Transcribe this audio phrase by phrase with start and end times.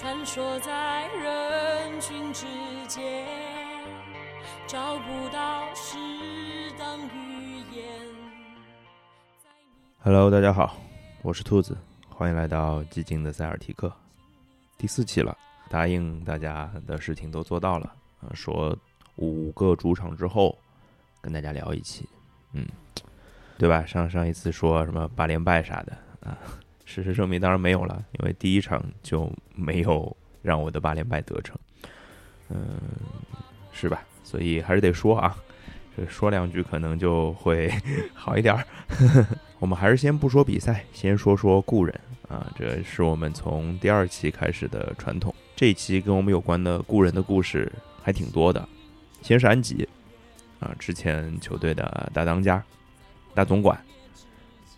[0.00, 2.46] 穿梭在人群之
[2.88, 3.26] 间，
[4.66, 5.98] 找不到适
[6.78, 7.84] 当语言。
[9.98, 10.74] Hello，大家好，
[11.20, 11.76] 我是兔子，
[12.08, 13.92] 欢迎来到寂静的塞尔提克，
[14.78, 15.36] 第四期了。
[15.68, 17.94] 答应大家的事情都做到了，
[18.32, 18.74] 说
[19.16, 20.56] 五个主场之后
[21.20, 22.08] 跟大家聊一期，
[22.54, 22.66] 嗯，
[23.58, 23.84] 对吧？
[23.84, 25.92] 上上一次说什么八连败啥的
[26.22, 26.38] 啊，
[26.92, 31.56] 事实证明当然没有了，因为第一场就没有让我的八连败得逞，
[32.48, 32.80] 嗯，
[33.70, 34.02] 是吧？
[34.24, 35.36] 所以还是得说啊，
[36.08, 37.72] 说两句可能就会
[38.12, 38.66] 好一点儿。
[39.60, 41.94] 我们还是先不说比赛，先说说故人
[42.28, 45.32] 啊，这是我们从第二期开始的传统。
[45.54, 47.70] 这一期跟我们有关的故人的故事
[48.02, 48.68] 还挺多的。
[49.22, 49.88] 先是安吉
[50.58, 52.60] 啊，之前球队的大当家、
[53.32, 53.78] 大总管，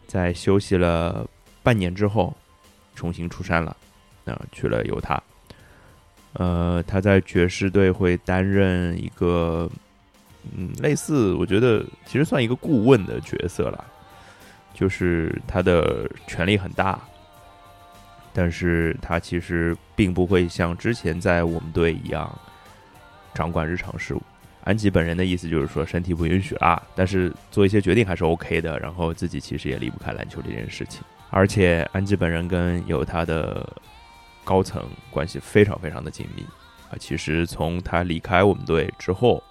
[0.06, 1.26] 在休息了
[1.62, 2.34] 半年之后，
[2.94, 3.76] 重新出山了，
[4.24, 5.22] 啊，去了犹他。
[6.34, 9.70] 呃，他在爵士队会担任一个，
[10.56, 13.84] 嗯，类似我觉得其实算一个顾问的角色了。
[14.74, 16.98] 就是他的权力很大，
[18.32, 22.36] 但是他其实并不会像之前在我们队一样
[23.34, 24.22] 掌管日常事务。
[24.64, 28.78] 安吉本人的意思就是说身体不允许啦，但是做一些决定还是 OK 的。
[28.78, 31.02] 然后自己其实也离不开篮球这件事情，
[31.32, 33.66] 而且安吉本人跟有他的
[34.44, 36.42] 高层关系非常非常的紧密
[36.90, 36.92] 啊。
[37.00, 39.42] 其实从他离开我们队之后，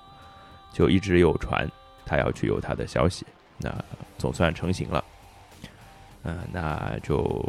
[0.72, 1.68] 就一直有传
[2.06, 3.26] 他要去有他的消息，
[3.58, 3.74] 那
[4.20, 5.04] 总算成型了。
[6.24, 7.44] 嗯、那就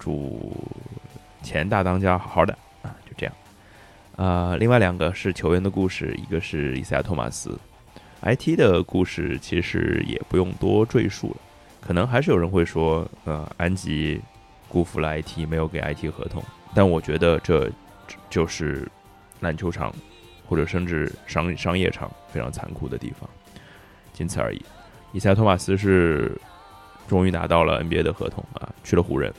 [0.00, 0.52] 祝
[1.44, 3.32] 前大当家好好的啊，就这样。
[4.16, 7.56] 呃，另外两个是球员的故事，一个是伊赛亚·托马斯
[8.22, 11.36] ，IT 的故事其实也不用多赘述了。
[11.86, 14.20] 可能还是有人会说，呃，安吉
[14.68, 16.42] 辜负了 IT，没有给 IT 合同。
[16.74, 17.70] 但我觉得这
[18.28, 18.90] 就是
[19.40, 19.94] 篮球场
[20.46, 23.28] 或者甚至商商业场非常残酷的地方，
[24.12, 24.60] 仅此而已。
[25.12, 26.38] 伊赛·托马斯是。
[27.08, 29.32] 终于拿到了 NBA 的合同啊，去了湖人。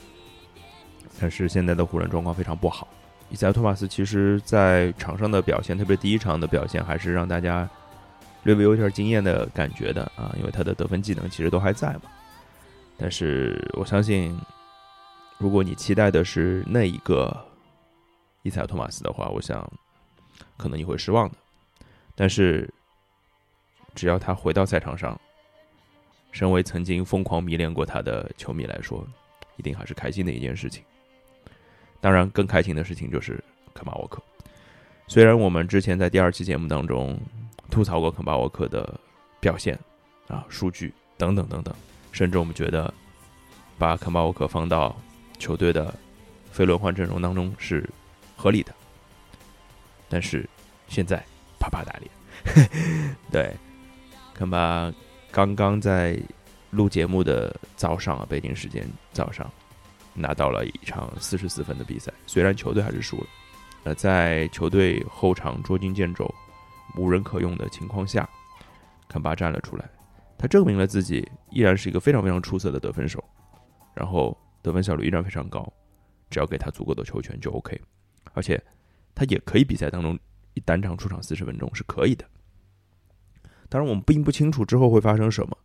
[1.20, 2.88] 但是现在的湖人状况非常不好。
[3.28, 7.68] 伊赛·托马斯其实在场上的表现，特别第一场的表现，还是让大家
[8.44, 12.04] 略微有点惊艳的感觉的啊，因为他的得分技能其实都还在嘛。
[12.98, 14.36] 但是我相信，
[15.38, 17.34] 如果你期待的是那一个
[18.42, 19.70] 伊萨·托马斯的话，我想
[20.56, 21.36] 可能你会失望的。
[22.16, 22.68] 但是
[23.94, 25.18] 只要他回到赛场上，
[26.32, 29.06] 身为曾经疯狂迷恋过他的球迷来说，
[29.56, 30.82] 一定还是开心的一件事情。
[32.00, 33.42] 当然，更开心的事情就是
[33.72, 34.20] 肯巴沃克。
[35.06, 37.18] 虽然我们之前在第二期节目当中
[37.70, 39.00] 吐槽过肯巴沃克的
[39.40, 39.78] 表现
[40.26, 41.74] 啊、数据等等等等，
[42.18, 42.92] 甚至我们觉得
[43.78, 44.96] 把肯巴沃克放到
[45.38, 45.94] 球队的
[46.50, 47.88] 非轮换阵容当中是
[48.36, 48.74] 合理的，
[50.08, 50.44] 但是
[50.88, 51.24] 现在
[51.60, 52.10] 啪啪打脸，
[53.30, 53.54] 对
[54.34, 54.92] 肯巴。
[55.30, 56.18] 刚刚在
[56.70, 59.48] 录节目的早上啊，北京时间早上，
[60.14, 62.10] 拿到了一场四十四分的比赛。
[62.26, 63.26] 虽然球队还是输了，
[63.84, 66.34] 呃，在球队后场捉襟见肘、
[66.96, 68.28] 无人可用的情况下，
[69.06, 69.84] 肯巴站了出来，
[70.38, 73.22] 他证明了自己依然是一个非常非常出色的得分手，
[73.94, 75.70] 然后得分效率依然非常高，
[76.30, 77.78] 只要给他足够的球权就 OK，
[78.32, 78.62] 而且
[79.14, 80.18] 他也可以比赛当中
[80.54, 82.24] 一单场出场四十分钟是可以的。
[83.68, 85.58] 当然，我们并不清楚之后会发生什么，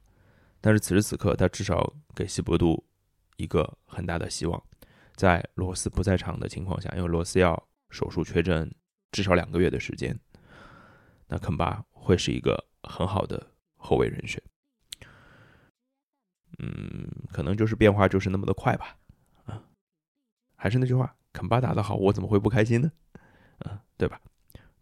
[0.60, 2.84] 但是此时此刻，他至少给西伯杜
[3.38, 4.62] 一个很大的希望。
[5.16, 8.70] 在罗斯不在场的情况下，因为罗斯要手术确诊
[9.12, 10.20] 至少两个月的时间，
[11.28, 13.46] 那肯巴会是一个很好的
[13.78, 14.42] 后卫人选。
[16.60, 18.98] 嗯，可能就是变化就是那么的快吧。
[19.46, 19.62] 啊，
[20.56, 22.92] 还是那句话，肯巴打得好，我怎么会不开心呢？
[23.60, 24.20] 啊，对吧？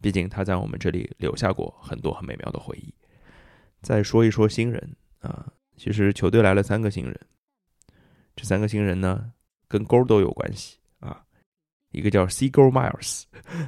[0.01, 2.93] 毕竟他在我们这里留下过很多很美妙的回忆。
[3.81, 7.19] 再说一说新人啊，其实球队来了三个新人，
[8.35, 9.31] 这三个新人呢
[9.67, 11.23] 跟勾都有关系啊。
[11.91, 13.23] 一个叫 C 勾 Miles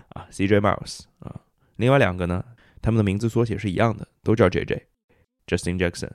[0.09, 1.41] 啊，CJ Miles 啊，
[1.75, 2.43] 另外两个呢，
[2.81, 6.11] 他们的名字缩写是一样的，都叫 JJ，Justin Jackson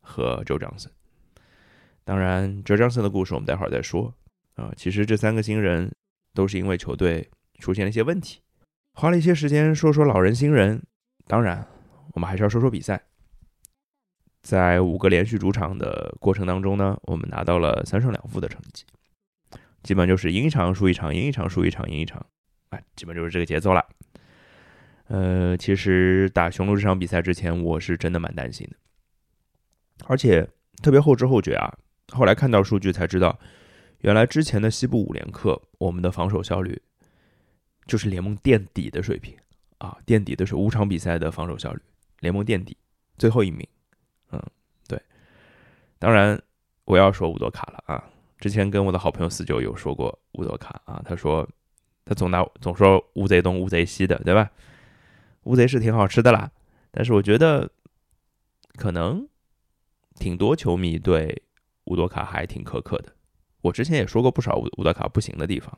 [0.00, 0.90] 和 Joe Johnson。
[2.08, 4.14] 当然，Joe Johnson 的故事我们待会儿再说
[4.54, 4.72] 啊。
[4.74, 5.94] 其实这三个新人
[6.32, 7.28] 都是因为球队
[7.58, 8.40] 出现了一些问题，
[8.94, 10.82] 花了一些时间说说老人新人。
[11.26, 11.68] 当然，
[12.14, 12.98] 我们还是要说说比赛。
[14.40, 18.86] 在五个连续主场的过程当中呢，我们拿到了三胜两负的成绩，
[19.82, 22.24] 基本就是赢一场输一场，赢一场输一场，赢一场，
[22.70, 23.86] 哎，基本就是这个节奏了。
[25.08, 28.76] 呃，其实打雄鹿这场比赛之前，我是真的蛮担心的，
[30.06, 30.48] 而且
[30.82, 31.76] 特别后知后觉啊。
[32.12, 33.38] 后来看到数据才知道，
[34.00, 36.80] 原来之前的西部五连客，我们的防守效率
[37.86, 39.36] 就是联盟垫底的水平
[39.78, 41.80] 啊，垫底的是五场比赛的防守效率，
[42.20, 42.76] 联盟垫底，
[43.16, 43.66] 最后一名。
[44.30, 44.42] 嗯，
[44.86, 45.00] 对。
[45.98, 46.40] 当然，
[46.84, 48.04] 我要说乌多卡了啊。
[48.38, 51.48] 之前跟我的好朋友四九有说过乌多卡啊，他说
[52.04, 54.50] 他总拿总说乌贼东乌贼西的，对吧？
[55.44, 56.50] 乌贼是挺好吃的啦，
[56.90, 57.70] 但是我觉得
[58.76, 59.26] 可能
[60.14, 61.42] 挺多球迷对
[61.88, 63.12] 乌多卡还挺苛刻的。
[63.60, 65.76] 我之前也说过不少乌乌多卡不行的地方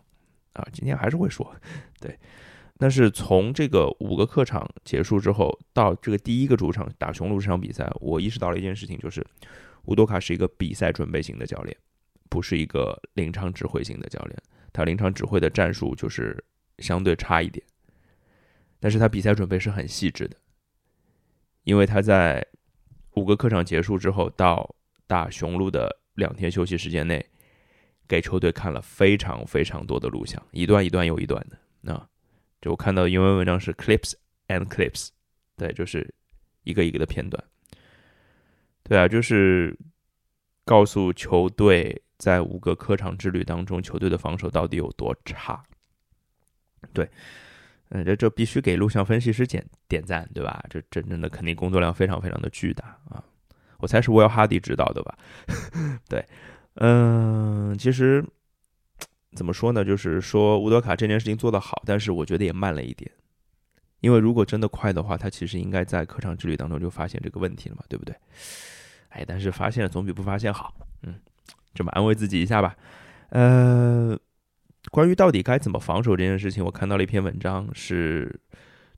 [0.53, 1.55] 啊，今天还是会说，
[2.01, 2.19] 对。
[2.79, 9.27] 但是从这个五个客场结束之后到这个第一个主场打雄鹿这场比赛，我意识到了一件事情，就是
[9.85, 11.77] 乌多卡是一个比赛准备型的教练。
[12.29, 14.37] 不是一个临场指挥型的教练，
[14.73, 16.45] 他临场指挥的战术就是
[16.79, 17.67] 相对差一点，
[18.79, 20.37] 但是他比赛准备是很细致的，
[21.65, 22.47] 因为他在
[23.17, 24.77] 五个客场结束之后到
[25.09, 27.25] 打雄鹿的两天休息时间内，
[28.07, 31.59] 给球队看了非常非常多的录像，一段一段又一段的。
[31.81, 32.09] 那
[32.61, 34.13] 就我看到英文文章是 clips
[34.47, 35.09] and clips，
[35.57, 36.15] 对，就是
[36.63, 37.43] 一个一个的片段。
[38.85, 39.77] 对啊，就是
[40.65, 42.01] 告诉球队。
[42.21, 45.63] 在五个客场之旅当中，球队的防守到底有多差？
[46.93, 47.09] 对，
[47.89, 50.63] 嗯，这这必须给录像分析师点点赞，对吧？
[50.69, 53.25] 这真正的肯定工作量非常非常的巨大啊！
[53.81, 55.19] 我猜是威尔哈迪指导的吧？
[56.09, 56.25] 对，
[56.75, 58.25] 嗯，其实
[59.35, 59.85] 怎么说呢？
[59.85, 63.11] 就是说乌德卡这件事情做得好，但是我觉得也慢了一点。
[64.01, 68.15] 因为如果真的快的话，他其实应该在客场之旅当中就发现这个问题了嘛，对不对？
[69.11, 71.15] 哎，但是发现了总比不发现好，嗯。
[71.73, 72.75] 这么安慰自己一下吧。
[73.29, 74.19] 呃，
[74.91, 78.41] 关于到底该怎么防守这件事情，我看到了一篇文章，是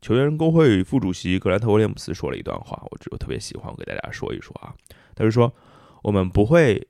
[0.02, 4.74] 球员工会副主席格兰特威廉姆斯说了一段话，我我特别喜欢，我给大家说一说啊。
[5.14, 5.54] 他就说，
[6.02, 6.88] 我们不会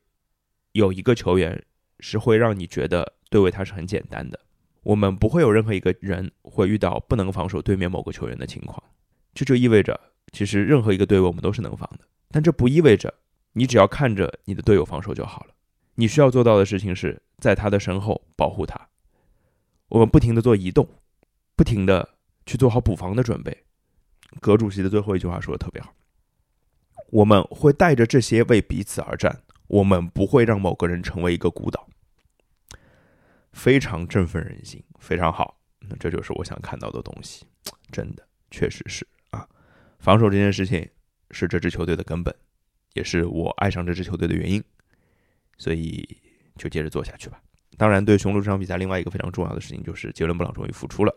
[0.73, 1.63] 有一个球员
[2.01, 4.41] 是会让你觉得对位他是很简单的，
[4.83, 8.83] 我们不会有任何一个人会遇到不能防守对面某个球员的情况。
[9.35, 10.01] 这就意味着，
[10.33, 13.13] 其实任何一个队位我们都是能防的，但这不意味着
[13.53, 15.55] 你只要看着你的队友防守就好了。
[15.97, 18.89] 你需要做到的事情是在他的身后保护他。
[19.89, 20.89] 我们不停的做移动，
[21.55, 22.12] 不停的
[22.47, 23.65] 去做好补防的准备。
[24.41, 25.95] 葛主席的最后一句话说的特别好：
[27.11, 31.89] 我们会带着这些为彼此而战，我们不会让某个人成为一个孤岛。
[33.53, 35.61] 非常振奋人心，非常好。
[35.81, 37.45] 那这就是我想看到的东西，
[37.91, 39.47] 真的，确实是啊。
[39.99, 40.89] 防守这件事情
[41.31, 42.35] 是这支球队的根本，
[42.95, 44.63] 也是我爱上这支球队的原因。
[45.59, 46.09] 所以
[46.57, 47.41] 就接着做下去吧。
[47.77, 51.15] 当然，对雄鹿这场比赛，另外一个非常重要的事情就是杰伦布朗终于复出了。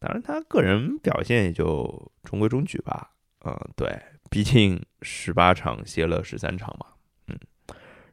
[0.00, 3.10] 当然，他个人表现也就中规中矩吧。
[3.44, 4.00] 嗯，对，
[4.30, 6.86] 毕竟十八场歇了十三场嘛。
[7.26, 7.38] 嗯，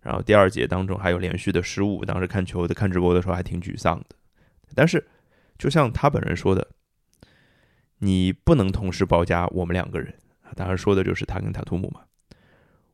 [0.02, 4.16] 然后第二节当中还有连续的失误，当时看球的看直播的时候还挺沮丧的。
[4.74, 5.08] 但是，
[5.58, 6.68] 就像他本人说的，
[8.00, 10.14] 你不能同时包夹我们两个人。
[10.56, 12.02] 当然说的就是他跟塔图姆嘛。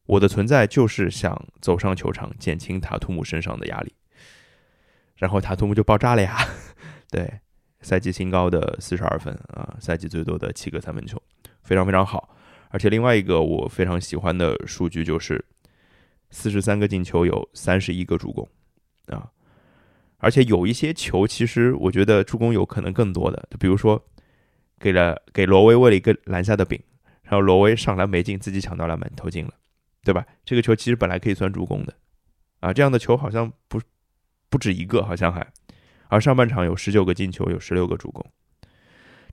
[0.06, 3.94] 我的存在就是想走上球场，减轻塔图姆身上的压力，
[5.16, 6.38] 然后塔图姆就爆炸了呀！
[7.10, 7.40] 对，
[7.82, 11.22] 赛季新高的四十二分啊，赛季最多的七个三分球，
[11.64, 12.36] 非常非常好。
[12.70, 15.44] 而且另外一个我非常喜欢的数据就是
[16.30, 18.48] 四十三个进球，有三十一个助攻
[19.08, 19.30] 啊！
[20.18, 24.02] 而且有一些球，其实我觉得助攻有可能更多的，就比如说
[24.80, 26.82] 给了给罗威喂了一个篮下的饼，
[27.24, 29.54] 然后罗威上篮没进，自己抢到篮板投进了。
[30.04, 30.26] 对吧？
[30.44, 31.94] 这个球其实本来可以算助攻的，
[32.60, 33.80] 啊，这样的球好像不
[34.50, 35.46] 不止一个，好像还，
[36.12, 38.22] 而上半场有十九个进球，有十六个助攻，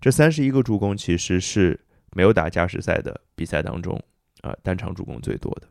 [0.01, 1.79] 这三十一个助攻其实是
[2.13, 4.01] 没有打加时赛的比赛当中
[4.43, 5.67] 啊单场助攻最多的，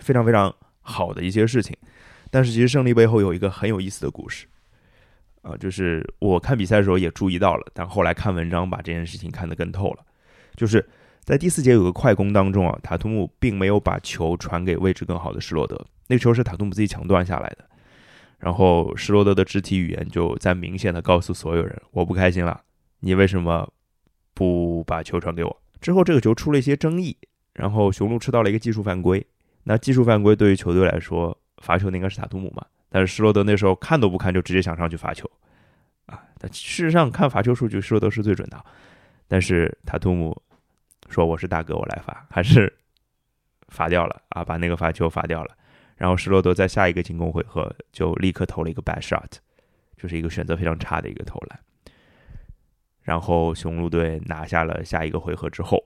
[0.00, 1.76] 非常非常好的一些事情。
[2.30, 4.46] 但是其实胜利背后有一个很有意思的故事，
[5.42, 10.04] 啊，就是我看比赛的时候也注意到了，但后来看文章把这件事情看得更透了，
[10.56, 10.84] 就是。
[11.24, 17.64] 在第四节有个快攻当中啊，塔图姆并没有把球传给位置更好的施罗德，那个球是塔图姆自己抢断下来的。
[18.42, 22.60] 然后施罗德的肢体语言就在明显的告诉所有人：“我不开心了，
[22.98, 23.72] 你为什么
[24.34, 27.16] 不把球传给我？”之后这个球出了一些争议，
[27.54, 29.24] 然后雄鹿吃到了一个技术犯规。
[29.62, 32.66] 那技术犯规对于球队来说，罚球的应该是塔图姆嘛？
[32.88, 35.30] 但是施罗德那时候看都不看就直接想上去罚球
[36.06, 36.20] 啊！
[36.38, 38.64] 但事实上看罚球数据，施罗德是最准的，
[39.28, 40.36] 但是塔图姆。
[41.08, 42.72] 说我是大哥，我来罚，还是
[43.68, 44.42] 罚掉了啊？
[44.42, 45.54] 把那个罚球罚掉了。
[46.02, 49.34] 然后施罗德在下一个进攻回合就立刻投了一个 bad shot，
[49.96, 51.60] 就是一个选择非常差的一个投篮。
[53.02, 55.78] 然后雄鹿队拿下了下一个回合之后，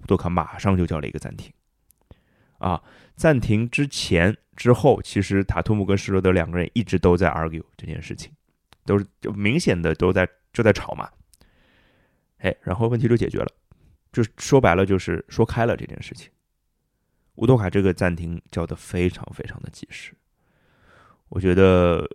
[0.00, 1.52] 乌多卡马上就叫了一个暂停。
[2.56, 2.82] 啊，
[3.14, 8.32] 暂停之前之后，其实塔图姆跟施罗德两个人一直都在 argue 这件事情。
[8.86, 11.10] 都是就明显的都在就在吵嘛。
[12.38, 13.52] 哎，然后问题就解决了，
[14.12, 16.30] 就说白了就是说开了这件事情。
[17.36, 20.14] 乌多卡这个暂停叫的非常非常的及时，
[21.28, 22.08] 我觉得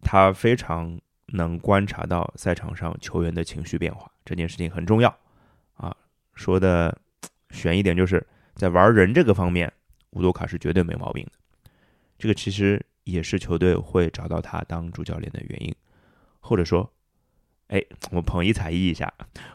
[0.00, 5.14] 他非常能观察到赛场上球员的情绪变化，这件事情很重要
[5.74, 5.94] 啊。
[6.34, 6.96] 说的
[7.50, 9.70] 悬一点，就是在玩人这个方面，
[10.10, 11.32] 乌多卡是绝对没毛病的。
[12.18, 15.74] 这个其实也是球队会找到他当主教练的原因，
[16.40, 16.90] 或者说，
[17.68, 19.12] 哎，我捧一踩一一下，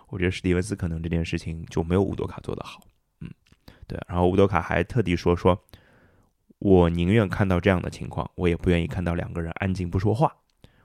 [0.10, 2.84] 我觉得史蒂文斯可能这件事情就没有乌多卡做得好。
[3.90, 5.60] 对，然后乌多卡还特地说说，
[6.60, 10.32] 我宁愿看到这样的情况，我也不愿意看到两个人安静不说话。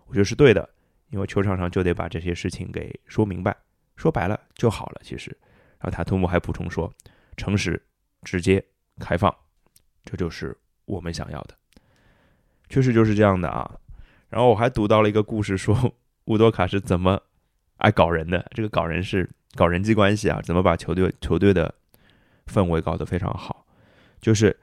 [0.07, 0.67] 我觉得是对的，
[1.11, 3.55] 因为球场上就得把这些事情给说明白，
[3.95, 5.01] 说白了就好了。
[5.05, 5.37] 其实，
[5.79, 6.91] 然后塔图姆还补充说，
[7.37, 7.81] 诚实、
[8.23, 8.65] 直接、
[8.99, 9.35] 开放，
[10.03, 10.57] 这就是
[10.87, 11.55] 我们想要的。
[12.71, 13.71] 确实就是这样的啊。
[14.31, 15.95] 然后我还读到了一个故事，说
[16.25, 17.21] 乌多卡是怎么
[17.77, 18.51] 爱搞人的。
[18.55, 21.75] 这个搞人是搞人际关系啊，怎么把球队球队的。
[22.47, 23.67] 氛围搞得非常好，
[24.21, 24.57] 就是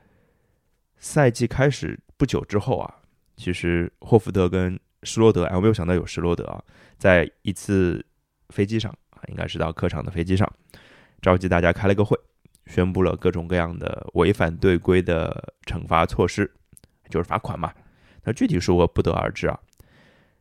[0.97, 2.95] 赛季开始不久之后啊，
[3.35, 6.63] 其实霍福德跟施罗德，哎，我没有想到有施罗德啊，
[6.97, 8.05] 在一次
[8.49, 10.47] 飞机上啊，应该是到客场的飞机上，
[11.21, 12.17] 召集大家开了个会，
[12.67, 16.51] 宣布了各种各样的违反队规的惩罚措施，
[17.09, 17.73] 就是罚款嘛。
[18.23, 19.59] 那具体数额不得而知啊，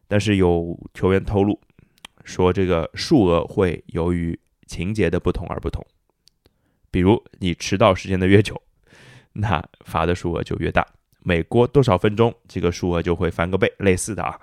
[0.07, 1.59] 但是有球员透露
[2.25, 5.83] 说，这个数额会由于情节的不同而不同。
[6.91, 8.61] 比如你迟到时间的越久，
[9.33, 10.87] 那罚的数额就越大。
[11.23, 13.71] 每过多少分钟，这个数额就会翻个倍。
[13.79, 14.41] 类似的啊，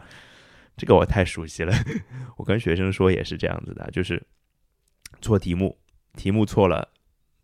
[0.78, 1.74] 这个我太熟悉了。
[2.38, 4.22] 我跟学生说也是这样子的，就是
[5.20, 5.78] 做题目，
[6.16, 6.88] 题目错了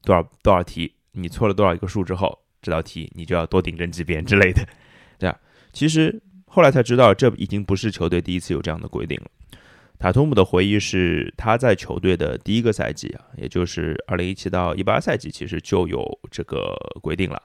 [0.04, 4.64] 多少多少题，你错了多少一个数之后，这道题你就要多订正几遍之类的。
[5.18, 5.40] 对啊，
[5.72, 9.32] 其实后来才知道，这已经不是球队第一次有这样的规定了。
[10.04, 17.42] 塔图姆的回忆是，他在球队的第一个赛季啊，也就是二零一七到一八赛季，其实就有这个规定了。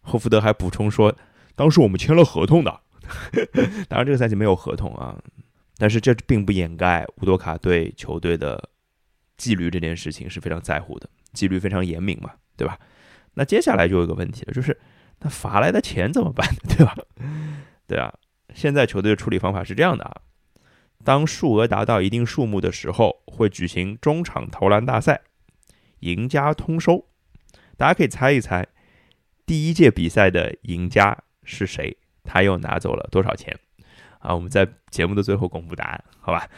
[0.00, 1.14] 霍福德还补充说，
[1.54, 2.80] 当时我们签了合同的，
[3.88, 5.16] 当然这个赛季没有合同啊，
[5.76, 8.70] 但是这并不掩盖乌多卡对球队的
[9.36, 12.76] 纪律这件事情是非常在乎的，纪律非常严明嘛，对吧？
[13.34, 14.76] 那接下来就有一个问题了，就是
[15.20, 16.96] 那罚来的钱怎么办， 对吧？
[17.86, 18.12] 对啊，
[18.56, 20.22] 现在球队的处理方法是这样的啊。
[21.04, 25.20] 当数额达到一定数目的时候，会举行中场投篮大赛，
[26.00, 27.06] 赢家通收。
[27.76, 28.66] 大家可以猜一猜，
[29.46, 31.96] 第一届比赛的赢家是谁？
[32.24, 33.56] 他又拿走了多少钱？
[34.18, 36.48] 啊，我们在节目的最后公布答案，好吧？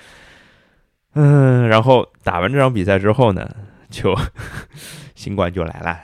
[1.13, 3.49] 嗯，然后打完这场比赛之后呢，
[3.91, 4.17] 就
[5.15, 6.01] 新冠就来了，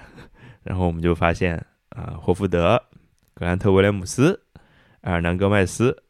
[0.62, 1.56] 然后我们就发现
[1.88, 2.80] 啊，霍福德、
[3.34, 4.42] 格兰特·威廉姆斯、
[5.00, 6.04] 埃尔南·戈麦斯。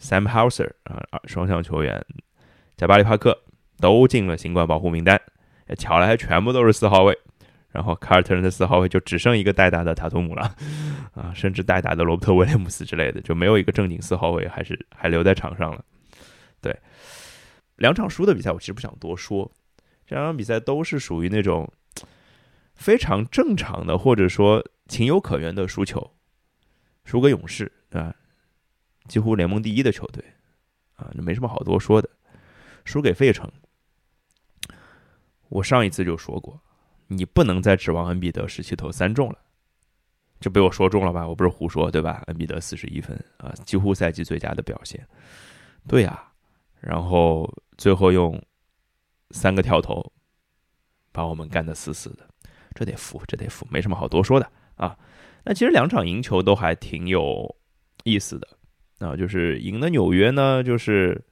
[0.00, 2.04] Sam Hauser 啊，双向球员，
[2.76, 3.36] 加巴里帕克
[3.78, 5.20] 都进了新冠保护名单。
[5.78, 7.18] 巧了，还全部都是四号位。
[7.72, 10.56] 然后凯尔特人的四号位就只剩一个代打的塔图姆了
[11.12, 15.84] 啊，甚至代打的罗伯特威廉姆斯之类的，就没有一个正经四号位，还是还留在场上了。
[16.62, 16.74] 对，
[17.76, 19.50] 两场输的比赛，我其实不想多说。
[20.06, 21.70] 这两场比赛都是属于那种
[22.74, 26.12] 非常正常的，或者说情有可原的输球，
[27.04, 28.00] 输给勇士，对？
[29.08, 30.24] 几乎联盟第一的球队，
[30.96, 32.08] 啊，那没什么好多说的。
[32.84, 33.50] 输给费城，
[35.48, 36.60] 我上一次就说过，
[37.08, 39.38] 你不能再指望恩比德十七投三中了，
[40.38, 41.26] 就被我说中了吧？
[41.26, 42.22] 我不是胡说对吧？
[42.28, 45.04] 恩比德四十一分啊，几乎赛季最佳的表现。
[45.88, 46.30] 对呀，
[46.80, 48.40] 然后最后用
[49.32, 50.12] 三个跳投
[51.10, 52.28] 把我们干得死死的，
[52.72, 54.96] 这得服，这得服，没什么好多说的啊。
[55.42, 57.56] 那其实两场赢球都还挺有
[58.04, 58.48] 意思的。
[58.98, 61.22] 啊，就是赢的纽约呢，就是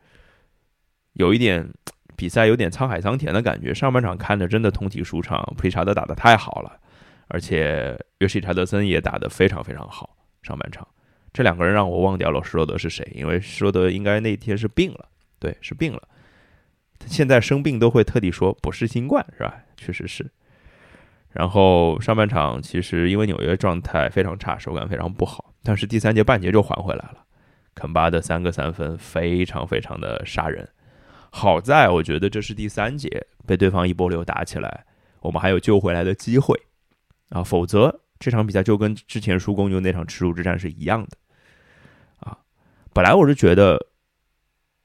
[1.15, 1.69] 有一点
[2.17, 3.73] 比赛有点沧海桑田的感觉。
[3.73, 6.79] 上半场看着真的通体舒畅，普利查德打的太好了，
[7.29, 10.17] 而且约什查德森也打得非常非常好。
[10.43, 10.87] 上半场
[11.33, 16.03] 这两个人让我忘掉了施罗德是谁，因为施罗德应该那天是病了，对，是病了。
[16.99, 19.57] 他现在生病都会特地说不是新冠，是吧？
[19.77, 20.31] 确实是。
[21.31, 27.24] 然后上半场其实因为纽约状态非常差，手感非常不好，但是第三节半节就还回来了。
[27.75, 30.69] 肯巴的三个三分非常非常的杀人，
[31.31, 34.87] 好在我觉得这是第三节被对方一波流打起来，
[35.21, 36.59] 我们还有救回来的机会
[37.31, 41.17] 啊，否则这场比赛就跟之前输公牛那场耻辱之战是一样的
[42.21, 42.39] 啊。
[42.93, 43.79] 本来我是觉得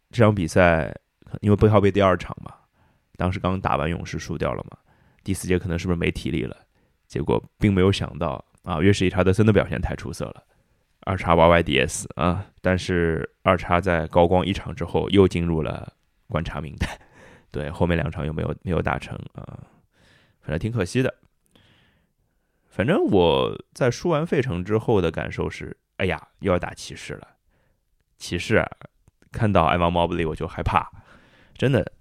[0.10, 0.94] 这场比赛
[1.42, 2.54] 因为背靠背第二场嘛，
[3.18, 4.78] 当时刚打完勇士输掉了嘛，
[5.24, 6.58] 第四节可能是不是没体力了？
[7.08, 10.44] 结果并没有想到啊，约什伊查德森的表现太出色了。
[11.10, 15.92] 二叉 YYDS 啊，但是二叉在高光一场之后又进入了
[16.28, 16.88] 观察名单，
[17.50, 19.58] 对，后面两场又没有没有打成啊，
[20.40, 21.12] 反正挺可惜的。
[22.68, 27.28] 反正我在输完费城之后的感受是，哎呀，又要打骑士了。
[28.20, 28.70] 骑士啊，
[29.32, 30.92] 看到艾玛莫布利我就害怕，
[31.58, 31.92] 真的。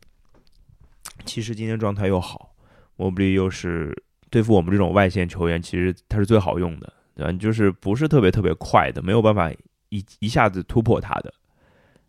[1.25, 2.55] 骑士今天状态又好，
[2.97, 7.33] 莫布利又是对付我们这种外线球员，其实他是最好用的，对吧？
[7.33, 9.51] 就是不是特别特别快的，没有办法
[9.89, 11.35] 一一下子突破他的。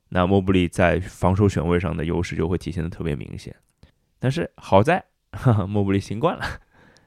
[0.10, 3.56] 那莫布里在防守选位上的优势就会体现的特别明显。
[4.20, 6.46] 但是好在，哈哈，莫布里新冠了，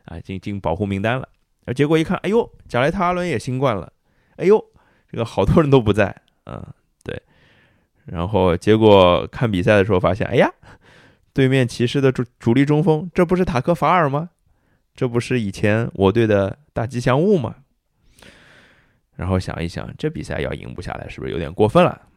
[0.07, 1.29] 啊，进进保护名单了。
[1.65, 3.93] 而结果一看，哎呦，贾雷特阿伦也新冠了，
[4.35, 4.61] 哎呦，
[5.09, 6.61] 这个好多人都不在，嗯，
[7.05, 7.23] 对。
[8.05, 10.51] 然后结果看比赛的时候发现，哎呀，
[11.33, 14.31] 对面骑士的主主力中锋，这不是塔克法尔吗？
[14.97, 17.57] 这不是以前我队的大吉祥物吗？
[19.17, 22.09] 然后想一想，这比赛要赢不下来，是不是有点过分了？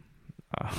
[0.49, 0.71] 啊，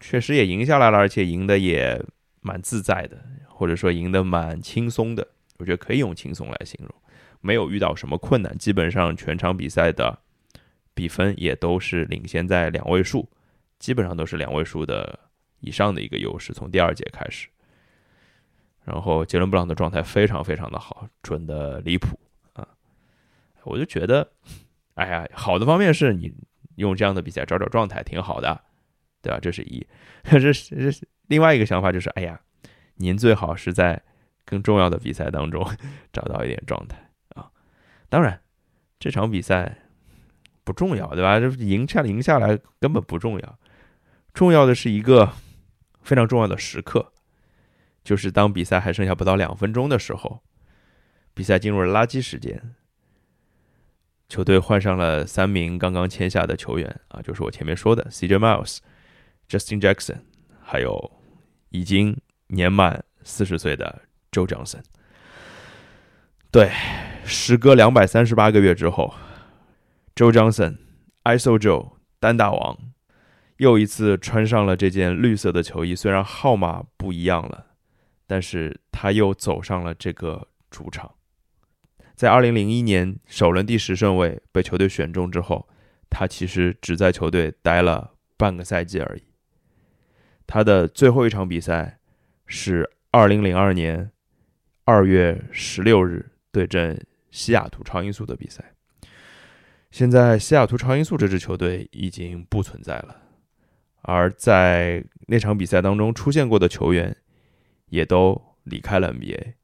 [0.00, 2.02] 确实也赢下来了，而且赢的也
[2.40, 5.26] 蛮自在的，或者说赢得蛮轻松的，
[5.58, 6.94] 我觉得可以用轻松来形容。
[7.42, 10.18] 没有遇到什么困难，基本上全场比赛的
[10.94, 13.28] 比分也都是领先在两位数，
[13.78, 15.18] 基本上都是两位数的
[15.60, 16.52] 以上的一个优势。
[16.52, 17.48] 从第二节开始，
[18.84, 22.18] 然后杰伦布朗的状态非常非常的好，准的离谱
[22.54, 22.66] 啊！
[23.64, 24.30] 我就觉得，
[24.94, 26.32] 哎呀，好的方面是你
[26.76, 28.60] 用这样的比赛找找状态挺好的，
[29.22, 29.38] 对吧？
[29.40, 29.86] 这是一，
[30.24, 32.40] 这是这是另外一个想法就是，哎呀，
[32.96, 34.02] 您最好是在
[34.44, 35.64] 更重要的比赛当中
[36.12, 36.98] 找到一点状态
[37.34, 37.50] 啊。
[38.08, 38.40] 当然，
[38.98, 39.78] 这场比赛
[40.64, 41.38] 不重要，对吧？
[41.38, 43.58] 这赢下赢下来根本不重要，
[44.34, 45.32] 重要的是一个
[46.02, 47.12] 非常重要的时刻，
[48.02, 50.42] 就是当比赛还剩下不到两分钟的时候，
[51.34, 52.74] 比赛进入了垃圾时间，
[54.30, 58.78] 球队换上了三名刚刚签下的球员啊，就是我前面说的 CJ Miles、
[59.46, 60.20] Justin Jackson，
[60.62, 61.20] 还有
[61.68, 62.16] 已经
[62.46, 64.00] 年满四十岁的
[64.32, 64.80] Joe Johnson。
[66.50, 66.70] 对。
[67.22, 69.12] 时隔两百三十八个月之后
[70.16, 72.76] ，Joe Johnson，ISO Joe，单打王，
[73.58, 75.94] 又一次穿上了这件绿色的球衣。
[75.94, 77.66] 虽然号码不一样了，
[78.26, 81.14] 但是他又走上了这个主场。
[82.20, 85.66] 在二零零一年首轮第十顺位被球队选中之后，
[86.10, 89.22] 他其实只在球队待了半个赛季而已。
[90.46, 91.98] 他的最后一场比赛
[92.44, 94.10] 是二零零二年
[94.84, 97.02] 二月十六日对阵。
[97.30, 98.74] 西雅图超音速的比赛，
[99.90, 103.16] 现在西雅图超音速这支球队已经不存在了，
[104.02, 107.16] 而在那场比赛当中出现过的球员
[107.86, 109.54] 也都离开了 NBA，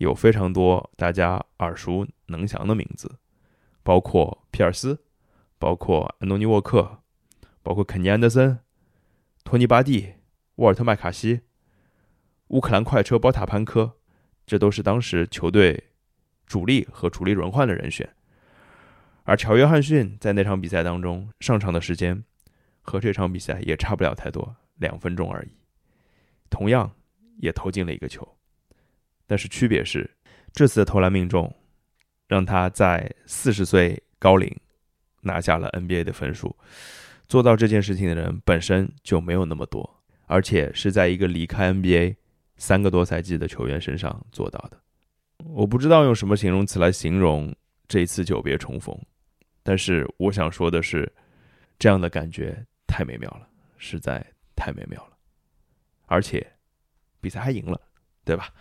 [0.00, 3.18] 有非常多大家耳熟能详的名字，
[3.82, 5.04] 包括皮尔斯，
[5.58, 7.02] 包括安东尼沃克，
[7.62, 8.60] 包括肯尼安德森、
[9.44, 10.14] 托尼巴蒂、
[10.56, 11.42] 沃尔特麦卡锡、
[12.48, 13.98] 乌克兰快车包塔潘科，
[14.46, 15.86] 这都是当时球队。
[16.46, 18.12] 主力和主力轮换的人选，
[19.22, 22.24] 而乔约翰逊在那场比赛当中上场的时间
[22.82, 25.52] 和这场比赛也差不了太多，两分钟而已，
[26.50, 26.90] 同样
[27.36, 28.36] 也投进了一个球，
[29.30, 30.10] 但是区别是
[30.52, 31.48] 这次的投篮命中
[32.26, 34.52] 让他在四十岁高龄
[35.20, 36.56] 拿下了 NBA 的分数，
[37.28, 39.88] 做到这件事情的人本身就没有那么多，
[40.26, 42.16] 而且是在一个离开 NBA
[42.56, 44.76] 三个多赛季的球员身上做到的。
[45.44, 47.54] 我不知道用什么形容词来形容
[47.86, 48.98] 这一次久别重逢，
[49.62, 51.08] 但是我想说的是，
[51.78, 53.46] 这样的感觉太美妙了，
[53.78, 55.16] 实在太美妙了，
[56.06, 56.44] 而且
[57.20, 57.80] 比赛还赢了，
[58.24, 58.52] 对吧？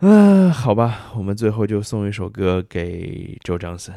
[0.00, 3.92] 啊，好吧，我们最后就送一首歌给周张森，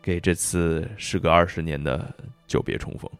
[0.00, 2.14] 给这次时隔二十年的
[2.46, 3.10] 久别重逢。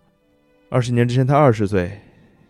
[0.71, 2.01] 二十年之前他二十岁，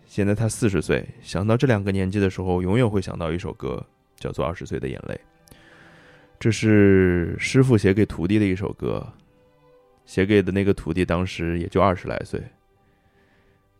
[0.06, 3.84] 现在他四十岁，想到这两个年纪的时候，永远会想到一首歌，
[4.16, 5.20] 叫做《二十岁的眼泪》。
[6.38, 9.04] 这是师傅写给徒弟的一首歌，
[10.06, 12.40] 写给的那个徒弟当时也就二十来岁。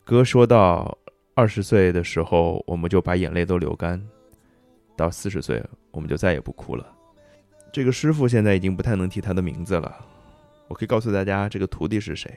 [0.03, 0.97] 歌说到
[1.35, 3.97] 二十岁的时候，我们就把眼泪都流干；
[4.95, 6.85] 到四十岁，我们就再也不哭了。
[7.71, 9.93] 这个师傅现在已经不太能提他的名字了，
[10.67, 12.35] 我可以告诉大家，这个徒弟是谁？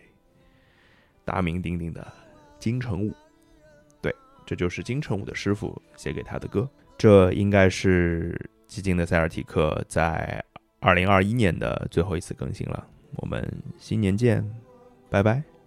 [1.25, 2.07] 大名鼎鼎的
[2.59, 3.15] 金城武。
[4.01, 4.15] 对，
[4.47, 6.69] 这就是金城武的师傅写给他的歌。
[6.97, 8.51] 这应该是。
[8.69, 10.45] 寂静的塞尔提克在
[10.79, 13.43] 二零二一年的最后一次更新了，我们
[13.79, 14.45] 新年见，
[15.09, 15.58] 拜拜。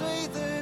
[0.00, 0.53] 二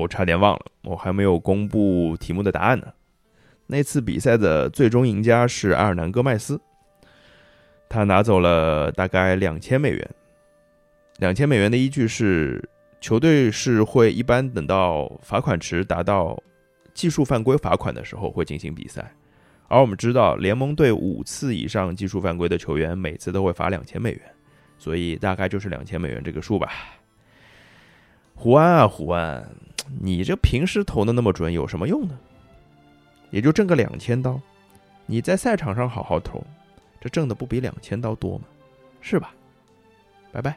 [0.00, 2.86] 我，差点忘了，我还没有公布题目的答案呢。
[3.66, 6.60] 那次比赛的最终赢家是埃尔南戈麦斯，
[7.88, 10.10] 他拿走了大概两千美元。
[11.18, 12.66] 两千美元的依据是，
[13.00, 16.42] 球队是会一般等到罚款池达到
[16.94, 19.12] 技术犯规罚款的时候会进行比赛，
[19.68, 24.22] 而我们知道联盟队五次以上技术犯规的球员每次都会罚两千美元，
[24.78, 26.72] 所以大概就是两千美元这个数吧。
[28.34, 29.46] 胡安啊，胡安，
[29.98, 32.18] 你这平时投的那么准，有什么用呢？
[33.30, 34.40] 也就挣个两千刀，
[35.06, 36.44] 你在赛场上好好投，
[37.00, 38.44] 这挣的不比两千刀多吗？
[39.00, 39.32] 是吧？
[40.30, 40.56] 拜拜。